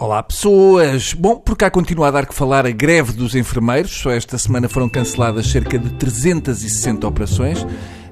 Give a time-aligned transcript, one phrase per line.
[0.00, 1.12] Olá pessoas!
[1.12, 3.90] Bom, por cá continua a dar que falar a greve dos enfermeiros.
[3.90, 7.66] Só esta semana foram canceladas cerca de 360 operações.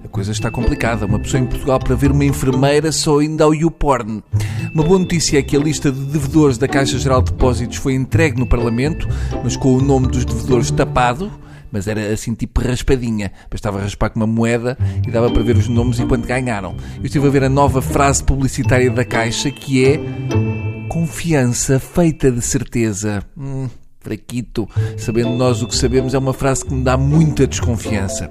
[0.04, 1.06] A coisa está complicada.
[1.06, 4.22] Uma pessoa em Portugal para ver uma enfermeira só ainda ao YouPorn.
[4.74, 7.95] Uma boa notícia é que a lista de devedores da Caixa Geral de Depósitos foi
[7.95, 9.09] entregue no Parlamento,
[9.43, 11.32] mas com o nome dos devedores tapado
[11.70, 13.30] mas era assim tipo raspadinha.
[13.50, 14.77] Bastava raspar com uma moeda
[15.07, 16.75] e dava para ver os nomes enquanto ganharam.
[16.96, 20.00] Eu estive a ver a nova frase publicitária da Caixa que é
[20.98, 23.22] Confiança feita de certeza.
[23.36, 23.68] Hum,
[24.00, 24.68] fraquito.
[24.96, 28.29] Sabendo nós o que sabemos, é uma frase que me dá muita desconfiança.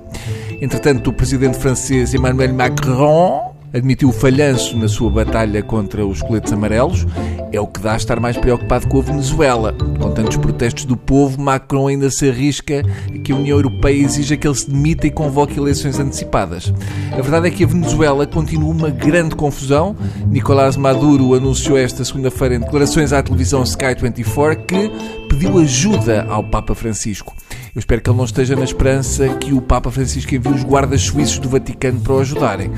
[0.59, 7.07] Entretanto, o presidente francês Emmanuel Macron admitiu falhanço na sua batalha contra os coletes amarelos,
[7.53, 9.73] é o que dá a estar mais preocupado com a Venezuela.
[10.17, 12.81] Tantos protestos do povo, Macron ainda se arrisca
[13.23, 16.73] que a União Europeia exija que ele se demita e convoque eleições antecipadas.
[17.11, 19.95] A verdade é que a Venezuela continua uma grande confusão.
[20.25, 24.91] Nicolás Maduro anunciou esta segunda-feira em declarações à televisão Sky 24 que
[25.29, 27.35] pediu ajuda ao Papa Francisco.
[27.75, 31.03] Eu espero que ele não esteja na esperança que o Papa Francisco envie os guardas
[31.03, 32.71] suíços do Vaticano para o ajudarem.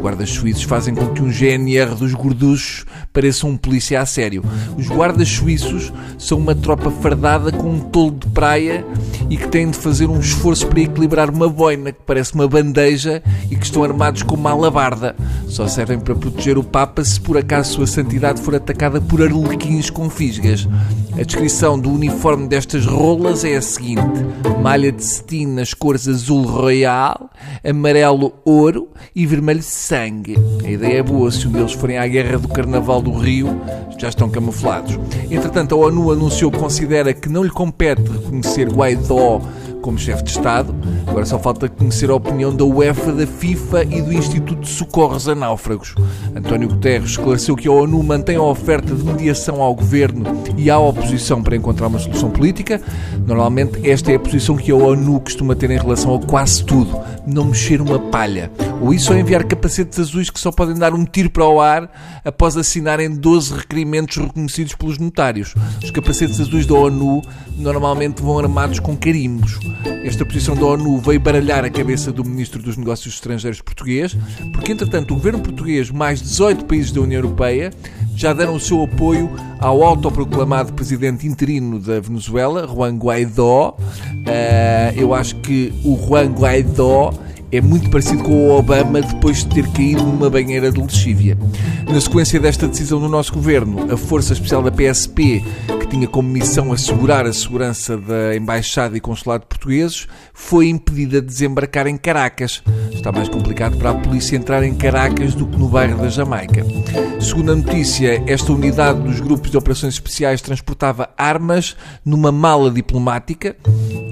[0.00, 4.42] Guardas suíços fazem com que um GNR dos gorduchos pareça um polícia a sério.
[4.76, 8.84] Os guardas suíços são uma tropa fardada com um tolo de praia
[9.28, 13.22] e que têm de fazer um esforço para equilibrar uma boina que parece uma bandeja
[13.50, 15.14] e que estão armados com uma alabarda.
[15.46, 19.90] Só servem para proteger o Papa se por acaso sua santidade for atacada por arlequins
[19.90, 20.66] com fisgas.
[21.18, 24.00] A descrição do uniforme destas rolas é a seguinte:
[24.62, 27.30] malha de cetim nas cores azul royal,
[27.64, 30.36] amarelo ouro e vermelho sangue.
[30.64, 33.60] A ideia é boa, se um deles forem à guerra do Carnaval do Rio,
[33.98, 34.98] já estão camuflados.
[35.30, 39.40] Entretanto, a ONU anunciou que considera que não lhe compete reconhecer Guaidó
[39.80, 40.74] como chefe de Estado.
[41.06, 45.28] Agora só falta conhecer a opinião da UEFA, da FIFA e do Instituto de Socorros
[45.28, 45.94] a Náufragos.
[46.34, 50.24] António Guterres esclareceu que a ONU mantém a oferta de mediação ao governo
[50.56, 52.80] e à oposição para encontrar uma solução política.
[53.26, 56.98] Normalmente, esta é a posição que a ONU costuma ter em relação a quase tudo:
[57.26, 58.50] não mexer uma palha.
[58.80, 61.90] Ou isso ou enviar capacetes azuis que só podem dar um tiro para o ar
[62.24, 65.54] após assinarem 12 requerimentos reconhecidos pelos notários.
[65.84, 67.20] Os capacetes azuis da ONU
[67.58, 69.58] normalmente vão armados com carimbos.
[70.02, 74.16] Esta posição da ONU veio baralhar a cabeça do Ministro dos Negócios Estrangeiros português,
[74.52, 77.70] porque entretanto o governo português, mais 18 países da União Europeia,
[78.16, 83.76] já deram o seu apoio ao autoproclamado presidente interino da Venezuela, Juan Guaidó.
[83.78, 87.12] Uh, eu acho que o Juan Guaidó
[87.52, 91.36] é muito parecido com o Obama depois de ter caído numa banheira de lexívia.
[91.88, 95.44] Na sequência desta decisão do nosso governo, a Força Especial da PSP,
[95.80, 101.26] que tinha como missão assegurar a segurança da Embaixada e Consulado portugueses, foi impedida de
[101.26, 102.62] desembarcar em Caracas.
[102.92, 106.64] Está mais complicado para a polícia entrar em Caracas do que no bairro da Jamaica.
[107.20, 113.56] Segundo a notícia, esta unidade dos grupos de operações especiais transportava armas numa mala diplomática.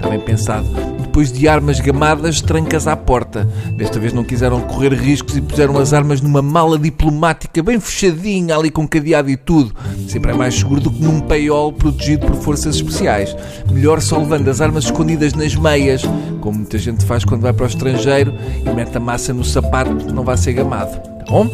[0.09, 0.88] Bem pensado
[1.19, 3.43] depois de armas gamadas, trancas à porta.
[3.75, 8.55] Desta vez não quiseram correr riscos e puseram as armas numa mala diplomática bem fechadinha,
[8.55, 9.75] ali com cadeado e tudo.
[10.07, 13.35] Sempre é mais seguro do que num paiol protegido por forças especiais.
[13.69, 16.03] Melhor só levando as armas escondidas nas meias,
[16.39, 18.33] como muita gente faz quando vai para o estrangeiro
[18.65, 21.01] e mete a massa no sapato, não vai ser gamado.
[21.01, 21.49] Tá bom?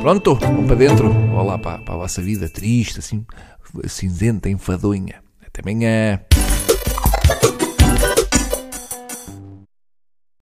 [0.00, 1.14] Pronto, vamos para dentro.
[1.36, 3.24] Olá para, para a vossa vida triste, assim,
[3.86, 5.22] cinzenta, enfadonha.
[5.46, 6.18] Até amanhã.